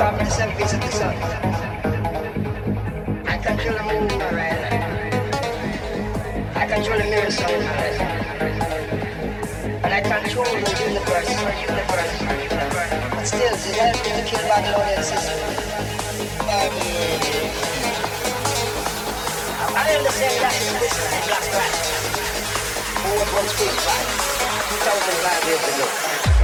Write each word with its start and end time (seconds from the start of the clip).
got 0.00 0.16
myself 0.16 0.58
into 0.58 0.76
the 0.78 0.90
sun. 0.92 1.14
I 3.28 3.36
control 3.36 3.76
the 3.76 3.82
moon 3.84 4.08
my 4.16 4.30
life. 4.32 4.80
I 6.56 6.64
control 6.72 6.96
the 6.96 7.04
mirror 7.04 7.30
sun 7.30 7.52
my 7.52 7.74
life. 7.76 8.00
And 9.84 9.92
I 9.92 10.00
control 10.00 10.46
the 10.46 10.72
universe, 10.88 11.28
universe, 11.28 11.60
universe. 11.68 12.16
But 13.12 13.24
still, 13.28 13.52
it 13.52 13.76
helps 13.76 14.00
me 14.00 14.10
to 14.16 14.24
kill 14.24 14.40
Babylonian 14.48 15.04
system. 15.04 15.36
Um, 16.48 16.72
I 19.76 19.86
understand 20.00 20.36
that 20.40 20.56
in 20.64 20.80
this 20.80 20.96
and 20.96 21.28
black 21.28 21.44
rat. 21.52 21.76
Who 23.04 23.10
was 23.20 23.30
once 23.36 23.52
2005 23.52 25.44
years 25.44 25.64
ago. 25.76 26.39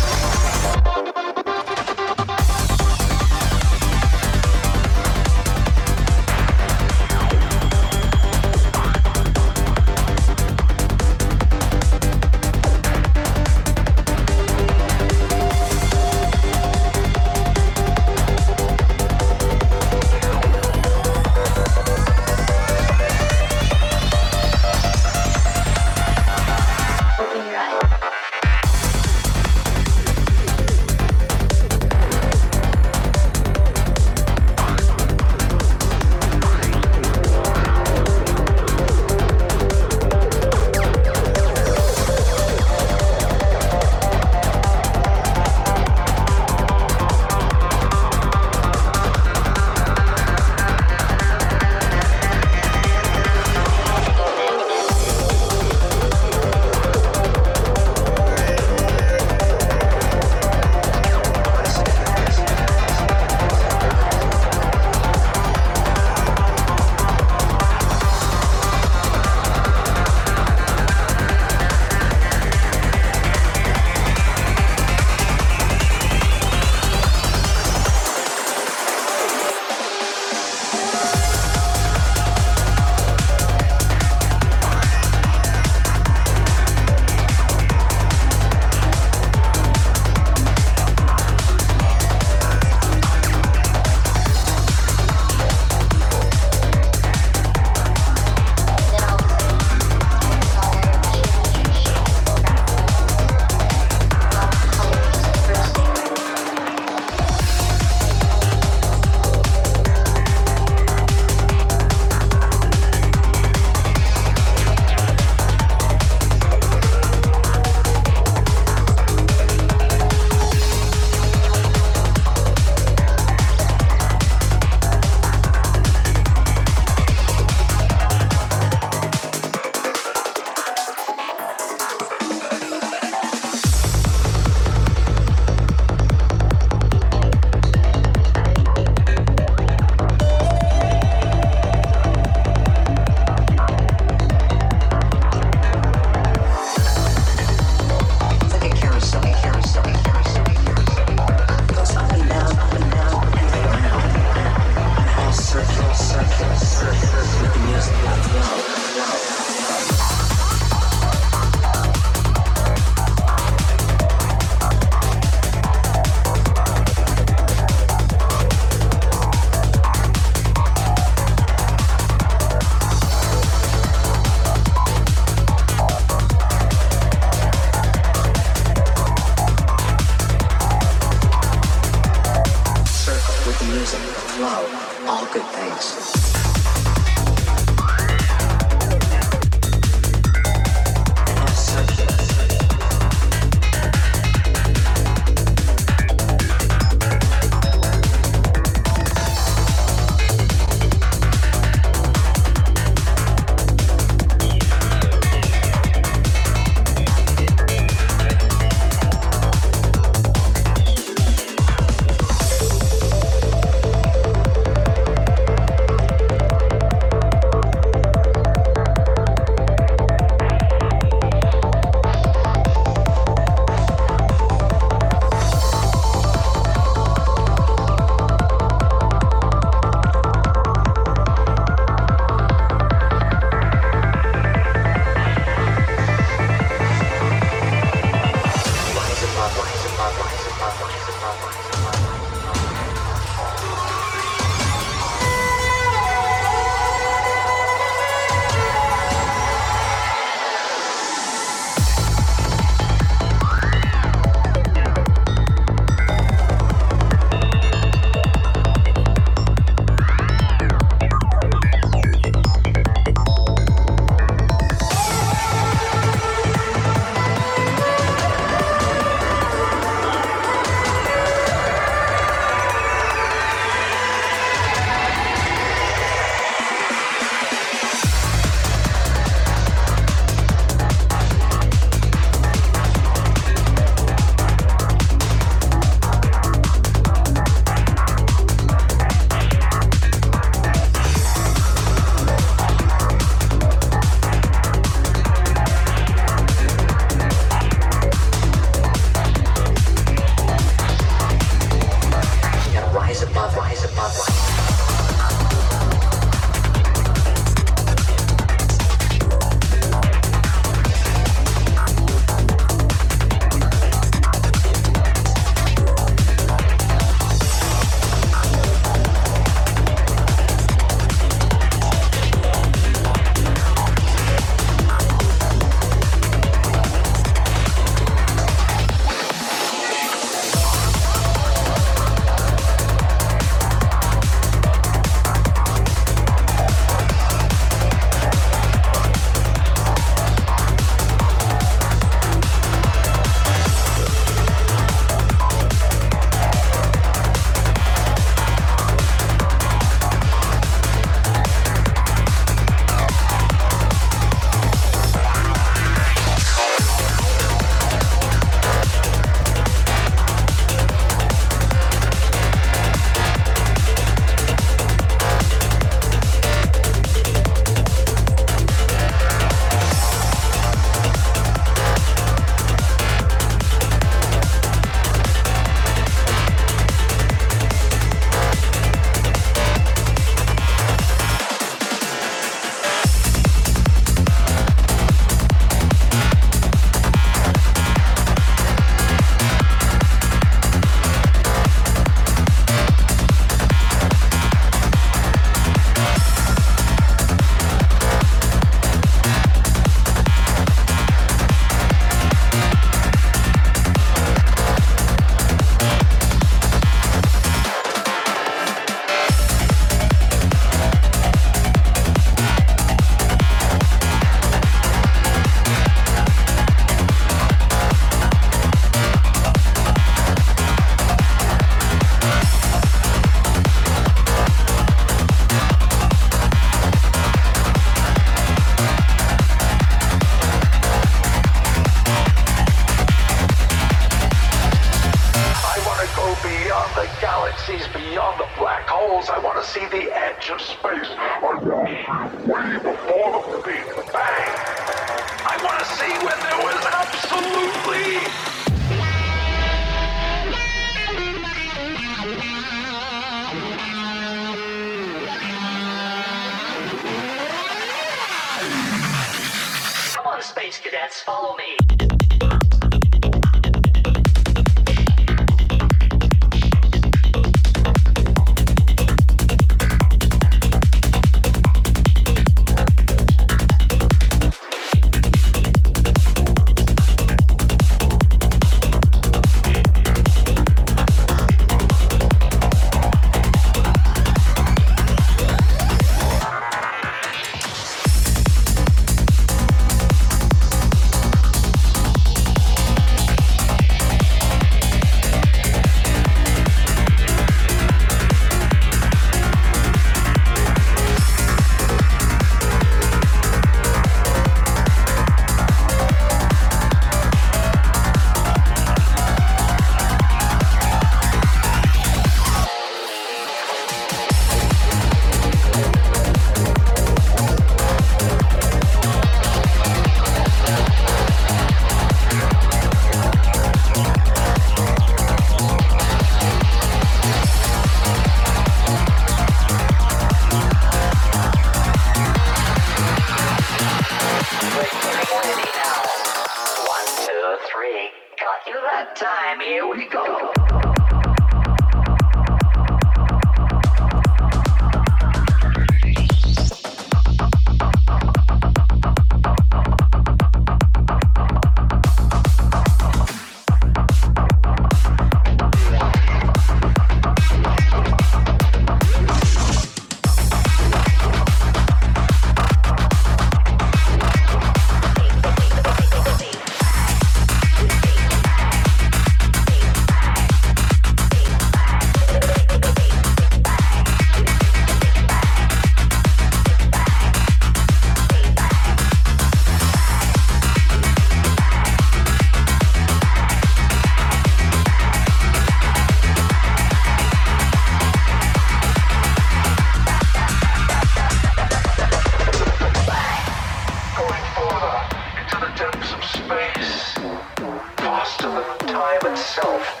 myself. 599.41 600.00